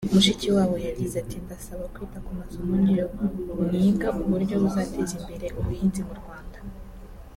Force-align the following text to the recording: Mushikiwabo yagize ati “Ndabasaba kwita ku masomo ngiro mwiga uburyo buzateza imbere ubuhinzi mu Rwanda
Mushikiwabo 0.13 0.75
yagize 0.87 1.15
ati 1.23 1.35
“Ndabasaba 1.43 1.83
kwita 1.93 2.17
ku 2.25 2.31
masomo 2.39 2.71
ngiro 2.81 3.05
mwiga 3.71 4.07
uburyo 4.21 4.55
buzateza 4.61 5.13
imbere 5.19 5.45
ubuhinzi 5.59 6.01
mu 6.07 6.13
Rwanda 6.21 6.57